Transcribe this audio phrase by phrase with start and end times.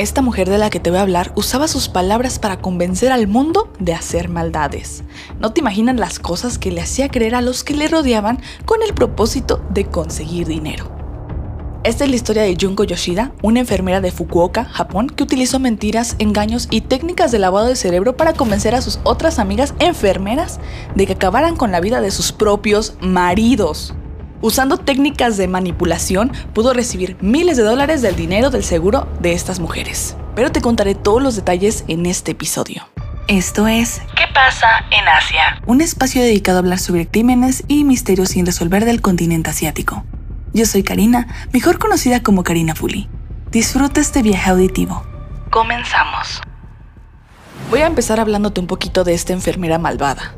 [0.00, 3.26] esta mujer de la que te voy a hablar usaba sus palabras para convencer al
[3.26, 5.04] mundo de hacer maldades.
[5.38, 8.82] No te imaginas las cosas que le hacía creer a los que le rodeaban con
[8.82, 10.90] el propósito de conseguir dinero.
[11.84, 16.16] Esta es la historia de Junko Yoshida, una enfermera de Fukuoka, Japón, que utilizó mentiras,
[16.18, 20.60] engaños y técnicas de lavado de cerebro para convencer a sus otras amigas enfermeras
[20.94, 23.94] de que acabaran con la vida de sus propios maridos.
[24.42, 29.60] Usando técnicas de manipulación, pudo recibir miles de dólares del dinero del seguro de estas
[29.60, 30.16] mujeres.
[30.34, 32.88] Pero te contaré todos los detalles en este episodio.
[33.28, 35.60] Esto es ¿Qué pasa en Asia?
[35.66, 40.04] Un espacio dedicado a hablar sobre crímenes y misterios sin resolver del continente asiático.
[40.54, 43.10] Yo soy Karina, mejor conocida como Karina Fuli.
[43.50, 45.04] Disfruta este viaje auditivo.
[45.50, 46.40] Comenzamos.
[47.68, 50.34] Voy a empezar hablándote un poquito de esta enfermera malvada.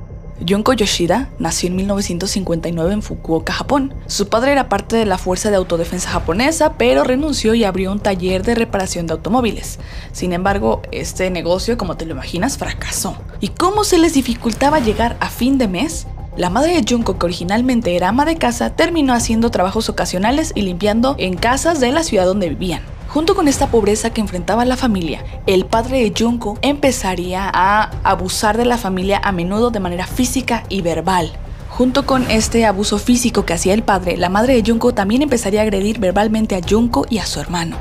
[0.46, 3.94] Junko Yoshida nació en 1959 en Fukuoka, Japón.
[4.06, 8.00] Su padre era parte de la Fuerza de Autodefensa japonesa, pero renunció y abrió un
[8.00, 9.78] taller de reparación de automóviles.
[10.12, 13.16] Sin embargo, este negocio, como te lo imaginas, fracasó.
[13.40, 16.06] ¿Y cómo se les dificultaba llegar a fin de mes?
[16.36, 20.62] La madre de Junko, que originalmente era ama de casa, terminó haciendo trabajos ocasionales y
[20.62, 22.82] limpiando en casas de la ciudad donde vivían.
[23.12, 28.56] Junto con esta pobreza que enfrentaba la familia, el padre de Junko empezaría a abusar
[28.56, 31.30] de la familia a menudo de manera física y verbal.
[31.68, 35.60] Junto con este abuso físico que hacía el padre, la madre de Junko también empezaría
[35.60, 37.76] a agredir verbalmente a Junko y a su hermano.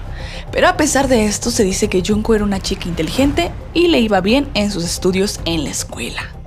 [0.52, 4.02] Pero a pesar de esto, se dice que Junko era una chica inteligente y le
[4.02, 6.41] iba bien en sus estudios en la escuela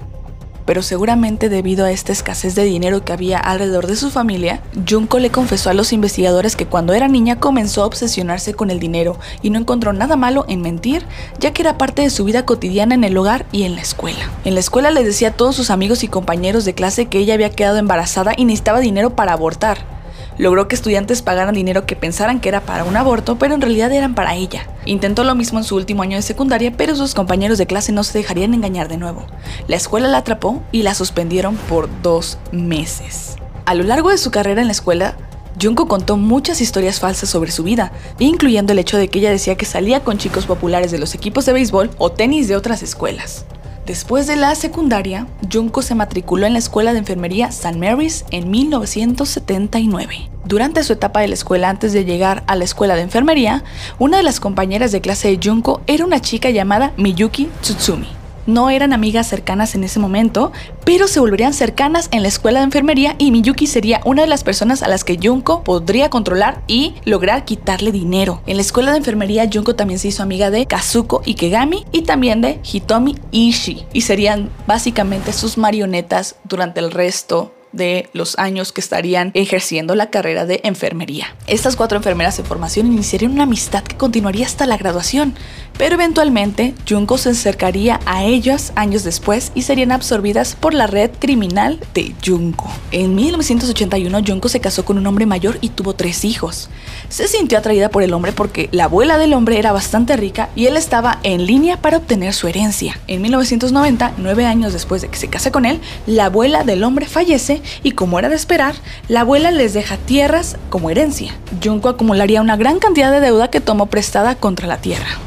[0.67, 5.19] pero seguramente debido a esta escasez de dinero que había alrededor de su familia, Junko
[5.19, 9.19] le confesó a los investigadores que cuando era niña comenzó a obsesionarse con el dinero
[9.43, 11.05] y no encontró nada malo en mentir,
[11.39, 14.31] ya que era parte de su vida cotidiana en el hogar y en la escuela.
[14.45, 17.35] En la escuela le decía a todos sus amigos y compañeros de clase que ella
[17.35, 19.94] había quedado embarazada y necesitaba dinero para abortar
[20.39, 23.93] logró que estudiantes pagaran dinero que pensaran que era para un aborto, pero en realidad
[23.93, 24.67] eran para ella.
[24.85, 28.05] Intentó lo mismo en su último año de secundaria, pero sus compañeros de clase no
[28.05, 29.27] se dejarían engañar de nuevo.
[29.69, 33.37] La escuela la atrapó y la suspendieron por dos meses.
[33.67, 35.17] A lo largo de su carrera en la escuela,
[35.61, 39.57] Junko contó muchas historias falsas sobre su vida, incluyendo el hecho de que ella decía
[39.57, 43.47] que salía con chicos populares de los equipos de béisbol o tenis de otras escuelas.
[43.87, 47.77] Después de la secundaria, Junko se matriculó en la Escuela de Enfermería St.
[47.77, 50.31] Mary's en 1979.
[50.47, 53.63] Durante su etapa de la escuela antes de llegar a la escuela de enfermería,
[53.99, 58.24] una de las compañeras de clase de Junko era una chica llamada Miyuki Tsutsumi.
[58.47, 60.53] No eran amigas cercanas en ese momento,
[60.85, 64.45] pero se volverían cercanas en la escuela de enfermería y Miyuki sería una de las
[64.45, 68.43] personas a las que Junko podría controlar y lograr quitarle dinero.
[68.47, 72.41] En la escuela de enfermería Junko también se hizo amiga de Kazuko Ikegami y también
[72.41, 78.81] de Hitomi Ishii y serían básicamente sus marionetas durante el resto de los años que
[78.81, 81.35] estarían ejerciendo la carrera de enfermería.
[81.47, 85.35] Estas cuatro enfermeras en formación iniciarían una amistad que continuaría hasta la graduación,
[85.77, 91.11] pero eventualmente Junko se acercaría a ellas años después y serían absorbidas por la red
[91.19, 92.71] criminal de Junko.
[92.93, 96.69] En 1981 Junko se casó con un hombre mayor y tuvo tres hijos.
[97.09, 100.67] Se sintió atraída por el hombre porque la abuela del hombre era bastante rica y
[100.67, 102.99] él estaba en línea para obtener su herencia.
[103.09, 107.07] En 1990, nueve años después de que se case con él, la abuela del hombre
[107.07, 108.75] fallece y como era de esperar,
[109.09, 111.37] la abuela les deja tierras como herencia.
[111.63, 115.19] Junko acumularía una gran cantidad de deuda que tomó prestada contra la tierra.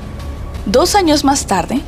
[0.66, 1.82] Dos años más tarde,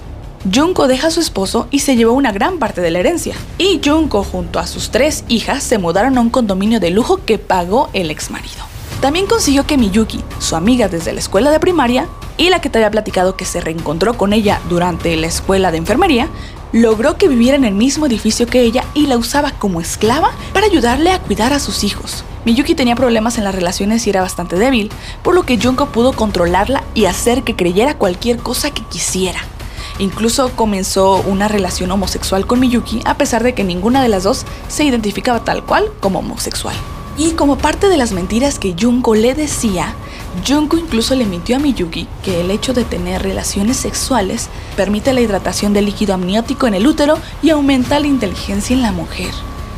[0.54, 3.36] Junko deja a su esposo y se llevó una gran parte de la herencia.
[3.58, 7.38] Y Junko junto a sus tres hijas se mudaron a un condominio de lujo que
[7.38, 8.64] pagó el ex marido.
[9.02, 12.08] También consiguió que Miyuki, su amiga desde la escuela de primaria,
[12.40, 15.78] y la que te había platicado que se reencontró con ella durante la escuela de
[15.78, 16.30] enfermería,
[16.72, 20.66] logró que viviera en el mismo edificio que ella y la usaba como esclava para
[20.66, 22.24] ayudarle a cuidar a sus hijos.
[22.46, 24.90] Miyuki tenía problemas en las relaciones y era bastante débil,
[25.22, 29.42] por lo que Junko pudo controlarla y hacer que creyera cualquier cosa que quisiera.
[30.00, 34.46] Incluso comenzó una relación homosexual con Miyuki a pesar de que ninguna de las dos
[34.70, 36.76] se identificaba tal cual como homosexual.
[37.18, 39.94] Y como parte de las mentiras que Junko le decía,
[40.48, 45.22] Junko incluso le mintió a Miyuki que el hecho de tener relaciones sexuales permite la
[45.22, 49.32] hidratación del líquido amniótico en el útero y aumenta la inteligencia en la mujer.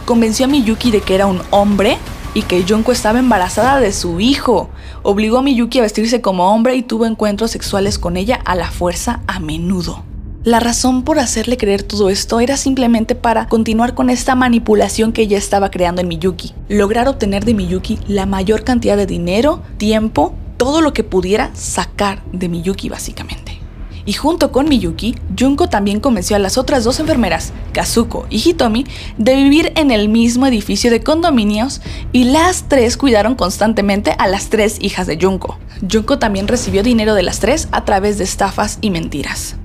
[0.06, 1.98] Convenció a Miyuki de que era un hombre
[2.33, 4.69] y que Junko estaba embarazada de su hijo.
[5.03, 8.69] Obligó a Miyuki a vestirse como hombre y tuvo encuentros sexuales con ella a la
[8.71, 10.04] fuerza a menudo.
[10.44, 15.21] La razón por hacerle creer todo esto era simplemente para continuar con esta manipulación que
[15.21, 16.54] ella estaba creando en Miyuki.
[16.68, 22.21] Lograr obtener de Miyuki la mayor cantidad de dinero, tiempo, todo lo que pudiera sacar
[22.33, 23.57] de Miyuki básicamente.
[24.05, 28.85] Y junto con Miyuki, Junko también convenció a las otras dos enfermeras, Kazuko y Hitomi,
[29.17, 31.81] de vivir en el mismo edificio de condominios
[32.11, 35.57] y las tres cuidaron constantemente a las tres hijas de Junko.
[35.91, 39.55] Junko también recibió dinero de las tres a través de estafas y mentiras.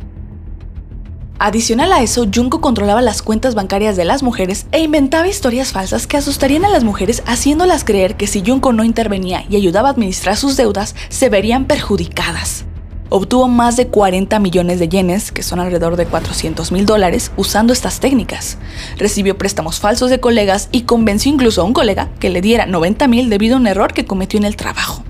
[1.39, 6.07] Adicional a eso, Junko controlaba las cuentas bancarias de las mujeres e inventaba historias falsas
[6.07, 9.93] que asustarían a las mujeres haciéndolas creer que si Junko no intervenía y ayudaba a
[9.93, 12.65] administrar sus deudas, se verían perjudicadas.
[13.11, 17.75] Obtuvo más de 40 millones de yenes, que son alrededor de 400 mil dólares, usando
[17.75, 18.57] estas técnicas.
[18.97, 23.09] Recibió préstamos falsos de colegas y convenció incluso a un colega que le diera 90
[23.09, 25.05] mil debido a un error que cometió en el trabajo.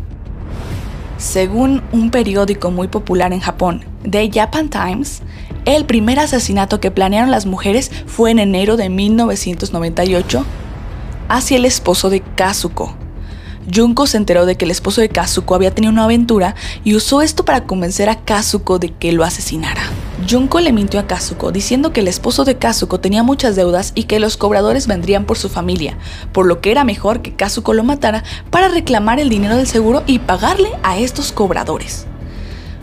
[1.18, 5.22] Según un periódico muy popular en Japón, The Japan Times,
[5.66, 10.46] el primer asesinato que planearon las mujeres fue en enero de 1998
[11.28, 12.96] hacia el esposo de Kazuko.
[13.74, 16.54] Junko se enteró de que el esposo de Kazuko había tenido una aventura
[16.84, 19.82] y usó esto para convencer a Kazuko de que lo asesinara.
[20.30, 24.04] Junko le mintió a Kazuko diciendo que el esposo de Kazuko tenía muchas deudas y
[24.04, 25.98] que los cobradores vendrían por su familia,
[26.30, 30.04] por lo que era mejor que Kazuko lo matara para reclamar el dinero del seguro
[30.06, 32.06] y pagarle a estos cobradores.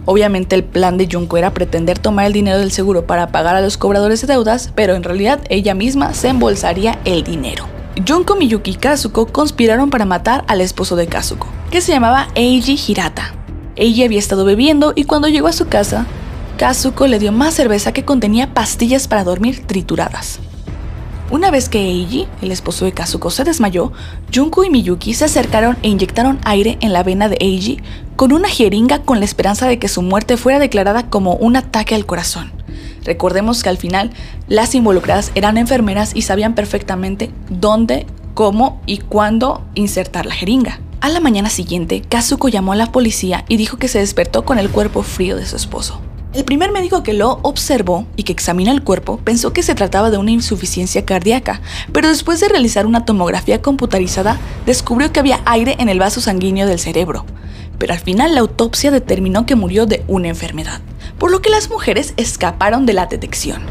[0.05, 3.61] Obviamente el plan de Junko era pretender tomar el dinero del seguro para pagar a
[3.61, 7.65] los cobradores de deudas, pero en realidad ella misma se embolsaría el dinero.
[8.07, 12.79] Junko, Miyuki y Kazuko conspiraron para matar al esposo de Kazuko, que se llamaba Eiji
[12.87, 13.35] Hirata.
[13.75, 16.05] Eiji había estado bebiendo y cuando llegó a su casa,
[16.57, 20.39] Kazuko le dio más cerveza que contenía pastillas para dormir trituradas.
[21.33, 23.91] Una vez que Eiji, el esposo de Kazuko, se desmayó,
[24.31, 27.79] Junko y Miyuki se acercaron e inyectaron aire en la vena de Eiji
[28.15, 31.95] con una jeringa con la esperanza de que su muerte fuera declarada como un ataque
[31.95, 32.51] al corazón.
[33.03, 34.11] Recordemos que al final
[34.47, 38.05] las involucradas eran enfermeras y sabían perfectamente dónde,
[38.35, 40.81] cómo y cuándo insertar la jeringa.
[41.01, 44.59] A la mañana siguiente, Kazuko llamó a la policía y dijo que se despertó con
[44.59, 45.99] el cuerpo frío de su esposo.
[46.33, 50.09] El primer médico que lo observó y que examinó el cuerpo pensó que se trataba
[50.09, 55.75] de una insuficiencia cardíaca, pero después de realizar una tomografía computarizada descubrió que había aire
[55.77, 57.27] en el vaso sanguíneo del cerebro.
[57.77, 60.81] Pero al final la autopsia determinó que murió de una enfermedad,
[61.19, 63.61] por lo que las mujeres escaparon de la detección.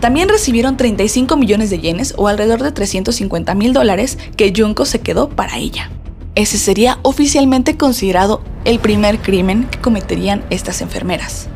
[0.00, 5.00] También recibieron 35 millones de yenes o alrededor de 350 mil dólares que Junko se
[5.00, 5.90] quedó para ella.
[6.36, 11.50] Ese sería oficialmente considerado el primer crimen que cometerían estas enfermeras.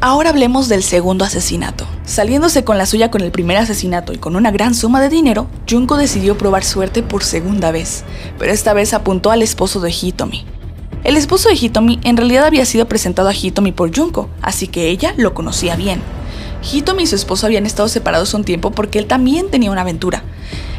[0.00, 1.84] Ahora hablemos del segundo asesinato.
[2.04, 5.48] Saliéndose con la suya con el primer asesinato y con una gran suma de dinero,
[5.68, 8.04] Junko decidió probar suerte por segunda vez,
[8.38, 10.46] pero esta vez apuntó al esposo de Hitomi.
[11.02, 14.88] El esposo de Hitomi en realidad había sido presentado a Hitomi por Junko, así que
[14.88, 16.00] ella lo conocía bien.
[16.72, 20.22] Hitomi y su esposo habían estado separados un tiempo porque él también tenía una aventura.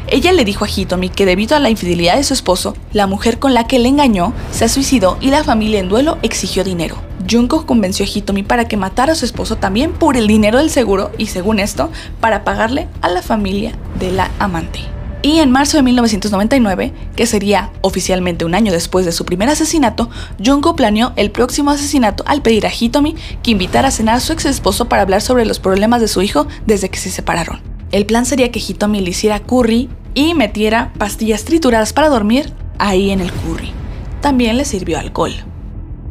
[0.06, 3.38] Ella le dijo a Hitomi que debido a la infidelidad de su esposo, la mujer
[3.38, 6.96] con la que le engañó se suicidó y la familia en duelo exigió dinero.
[7.30, 10.70] Junko convenció a Hitomi para que matara a su esposo también por el dinero del
[10.70, 14.80] seguro y según esto, para pagarle a la familia de la amante.
[15.22, 20.08] Y en marzo de 1999, que sería oficialmente un año después de su primer asesinato,
[20.42, 24.32] Junko planeó el próximo asesinato al pedir a Hitomi que invitara a cenar a su
[24.32, 27.69] ex esposo para hablar sobre los problemas de su hijo desde que se separaron.
[27.92, 33.10] El plan sería que Hitomi le hiciera curry y metiera pastillas trituradas para dormir ahí
[33.10, 33.72] en el curry.
[34.20, 35.32] También le sirvió alcohol.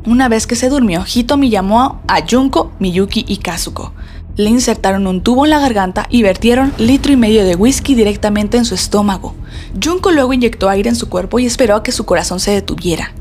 [0.06, 3.94] Una vez que se durmió, Hitomi llamó a Junko, Miyuki y Kazuko.
[4.36, 8.58] Le insertaron un tubo en la garganta y vertieron litro y medio de whisky directamente
[8.58, 9.36] en su estómago.
[9.82, 13.14] Junko luego inyectó aire en su cuerpo y esperó a que su corazón se detuviera.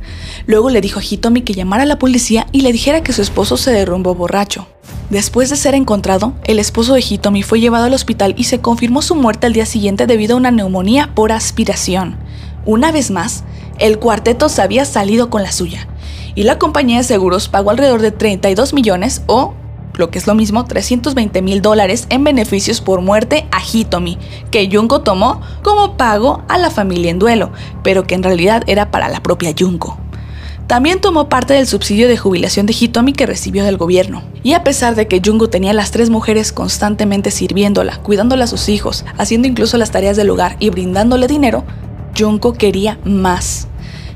[0.48, 3.20] Luego le dijo a Hitomi que llamara a la policía y le dijera que su
[3.20, 4.66] esposo se derrumbó borracho.
[5.10, 9.02] Después de ser encontrado, el esposo de Hitomi fue llevado al hospital y se confirmó
[9.02, 12.16] su muerte al día siguiente debido a una neumonía por aspiración.
[12.64, 13.44] Una vez más,
[13.78, 15.86] el cuarteto se había salido con la suya
[16.34, 19.52] y la compañía de seguros pagó alrededor de 32 millones o,
[19.96, 24.16] lo que es lo mismo, 320 mil dólares en beneficios por muerte a Hitomi,
[24.50, 27.52] que Junko tomó como pago a la familia en duelo,
[27.84, 29.98] pero que en realidad era para la propia Junko.
[30.68, 34.22] También tomó parte del subsidio de jubilación de Hitomi que recibió del gobierno.
[34.42, 38.48] Y a pesar de que Junko tenía a las tres mujeres constantemente sirviéndola, cuidándola a
[38.48, 41.64] sus hijos, haciendo incluso las tareas del hogar y brindándole dinero,
[42.16, 43.66] Junko quería más.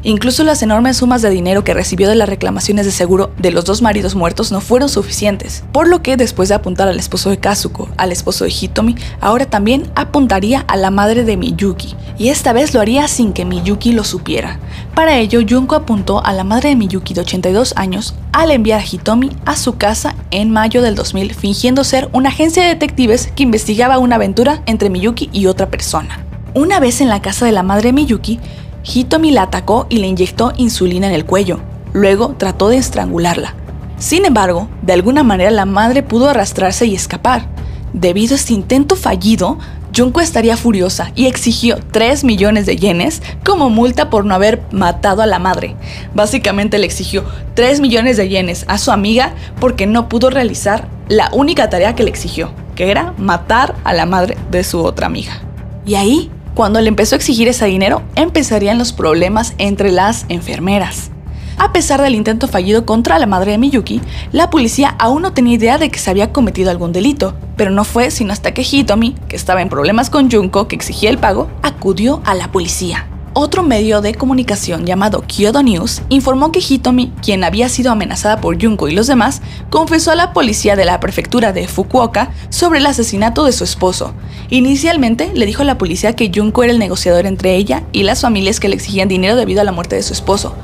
[0.05, 3.65] Incluso las enormes sumas de dinero que recibió de las reclamaciones de seguro de los
[3.65, 7.39] dos maridos muertos no fueron suficientes, por lo que después de apuntar al esposo de
[7.39, 12.53] Kazuko, al esposo de Hitomi, ahora también apuntaría a la madre de Miyuki, y esta
[12.53, 14.59] vez lo haría sin que Miyuki lo supiera.
[14.97, 18.85] Para ello, Junko apuntó a la madre de Miyuki de 82 años al enviar a
[18.85, 23.45] Hitomi a su casa en mayo del 2000 fingiendo ser una agencia de detectives que
[23.45, 26.25] investigaba una aventura entre Miyuki y otra persona.
[26.55, 28.41] Una vez en la casa de la madre de Miyuki,
[28.85, 31.61] Hitomi la atacó y le inyectó insulina en el cuello.
[31.93, 33.55] Luego trató de estrangularla.
[33.99, 37.47] Sin embargo, de alguna manera la madre pudo arrastrarse y escapar.
[37.93, 39.59] Debido a este intento fallido,
[39.95, 45.21] Junko estaría furiosa y exigió 3 millones de yenes como multa por no haber matado
[45.21, 45.77] a la madre.
[46.15, 47.25] Básicamente le exigió
[47.55, 52.05] 3 millones de yenes a su amiga porque no pudo realizar la única tarea que
[52.05, 55.43] le exigió, que era matar a la madre de su otra amiga.
[55.85, 61.11] Y ahí, cuando le empezó a exigir ese dinero, empezarían los problemas entre las enfermeras.
[61.59, 64.01] A pesar del intento fallido contra la madre de Miyuki,
[64.33, 67.85] la policía aún no tenía idea de que se había cometido algún delito, pero no
[67.85, 71.49] fue sino hasta que Hitomi, que estaba en problemas con Junko, que exigía el pago,
[71.63, 73.07] acudió a la policía.
[73.35, 78.63] Otro medio de comunicación llamado Kyodo News informó que Hitomi, quien había sido amenazada por
[78.63, 82.87] Junko y los demás, confesó a la policía de la prefectura de Fukuoka sobre el
[82.87, 84.13] asesinato de su esposo.
[84.51, 88.21] Inicialmente le dijo a la policía que Junko era el negociador entre ella y las
[88.21, 90.55] familias que le exigían dinero debido a la muerte de su esposo,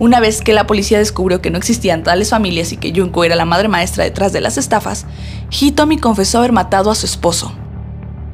[0.00, 3.34] una vez que la policía descubrió que no existían tales familias y que Junko era
[3.34, 5.06] la madre maestra detrás de las estafas,
[5.50, 7.52] Hitomi confesó haber matado a su esposo.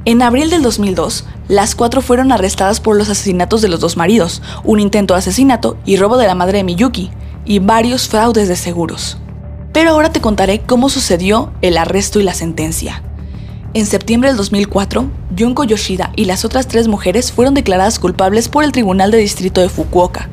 [0.06, 4.42] En abril del 2002, las cuatro fueron arrestadas por los asesinatos de los dos maridos,
[4.62, 7.10] un intento de asesinato y robo de la madre de Miyuki,
[7.46, 9.16] y varios fraudes de seguros.
[9.72, 13.02] Pero ahora te contaré cómo sucedió el arresto y la sentencia.
[13.72, 18.62] En septiembre del 2004, Junko Yoshida y las otras tres mujeres fueron declaradas culpables por
[18.62, 20.28] el Tribunal de Distrito de Fukuoka,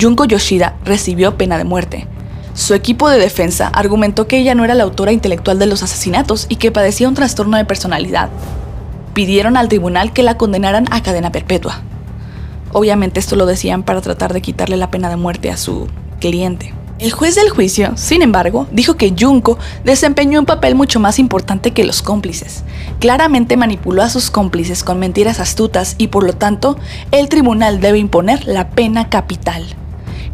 [0.00, 2.06] Junko Yoshida recibió pena de muerte.
[2.54, 6.46] Su equipo de defensa argumentó que ella no era la autora intelectual de los asesinatos
[6.48, 8.30] y que padecía un trastorno de personalidad.
[9.14, 11.82] Pidieron al tribunal que la condenaran a cadena perpetua.
[12.72, 15.88] Obviamente esto lo decían para tratar de quitarle la pena de muerte a su
[16.20, 16.74] cliente.
[16.98, 21.72] El juez del juicio, sin embargo, dijo que Junko desempeñó un papel mucho más importante
[21.72, 22.62] que los cómplices.
[23.00, 26.78] Claramente manipuló a sus cómplices con mentiras astutas y por lo tanto,
[27.10, 29.64] el tribunal debe imponer la pena capital.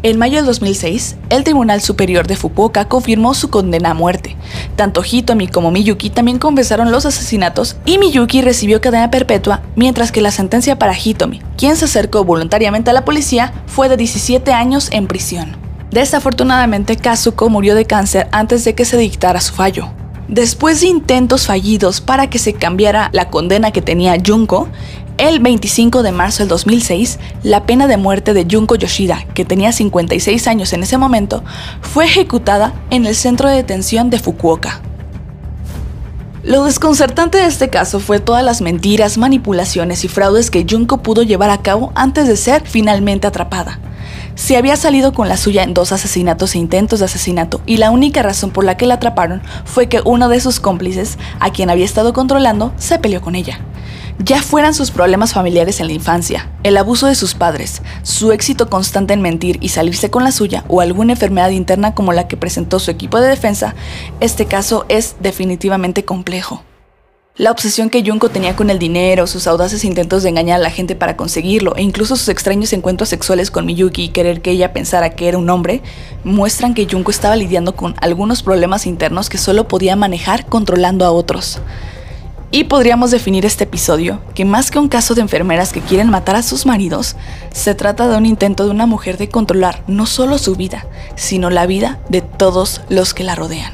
[0.01, 4.37] En mayo de 2006, el Tribunal Superior de Fukuoka confirmó su condena a muerte.
[4.77, 10.21] Tanto Hitomi como Miyuki también confesaron los asesinatos y Miyuki recibió cadena perpetua, mientras que
[10.21, 14.87] la sentencia para Hitomi, quien se acercó voluntariamente a la policía, fue de 17 años
[14.93, 15.57] en prisión.
[15.91, 19.89] Desafortunadamente, Kazuko murió de cáncer antes de que se dictara su fallo.
[20.29, 24.69] Después de intentos fallidos para que se cambiara la condena que tenía Junko,
[25.19, 29.71] el 25 de marzo del 2006, la pena de muerte de Junko Yoshida, que tenía
[29.71, 31.43] 56 años en ese momento,
[31.81, 34.81] fue ejecutada en el centro de detención de Fukuoka.
[36.41, 41.21] Lo desconcertante de este caso fue todas las mentiras, manipulaciones y fraudes que Junko pudo
[41.21, 43.79] llevar a cabo antes de ser finalmente atrapada.
[44.39, 47.91] Se había salido con la suya en dos asesinatos e intentos de asesinato y la
[47.91, 51.69] única razón por la que la atraparon fue que uno de sus cómplices, a quien
[51.69, 53.59] había estado controlando, se peleó con ella.
[54.17, 58.69] Ya fueran sus problemas familiares en la infancia, el abuso de sus padres, su éxito
[58.69, 62.37] constante en mentir y salirse con la suya o alguna enfermedad interna como la que
[62.37, 63.75] presentó su equipo de defensa,
[64.21, 66.63] este caso es definitivamente complejo.
[67.39, 70.69] La obsesión que Junko tenía con el dinero, sus audaces intentos de engañar a la
[70.69, 74.73] gente para conseguirlo e incluso sus extraños encuentros sexuales con Miyuki y querer que ella
[74.73, 75.81] pensara que era un hombre,
[76.25, 81.11] muestran que Junko estaba lidiando con algunos problemas internos que solo podía manejar controlando a
[81.11, 81.59] otros.
[82.51, 86.35] Y podríamos definir este episodio que más que un caso de enfermeras que quieren matar
[86.35, 87.15] a sus maridos,
[87.53, 91.49] se trata de un intento de una mujer de controlar no solo su vida, sino
[91.49, 93.71] la vida de todos los que la rodean.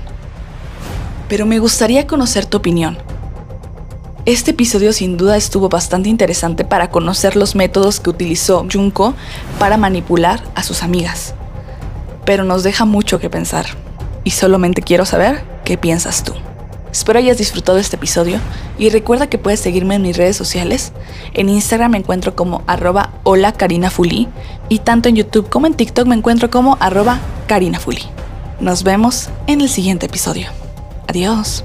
[1.28, 3.00] Pero me gustaría conocer tu opinión.
[4.26, 9.14] Este episodio sin duda estuvo bastante interesante para conocer los métodos que utilizó Junko
[9.60, 11.36] para manipular a sus amigas.
[12.26, 13.68] Pero nos deja mucho que pensar.
[14.24, 16.34] Y solamente quiero saber qué piensas tú.
[16.92, 18.40] Espero hayas disfrutado este episodio
[18.80, 20.92] y recuerda que puedes seguirme en mis redes sociales.
[21.36, 23.54] En Instagram me encuentro como arroba hola
[24.70, 27.20] y tanto en YouTube como en TikTok me encuentro como arroba
[28.60, 30.48] Nos vemos en el siguiente episodio.
[31.08, 31.64] Adiós.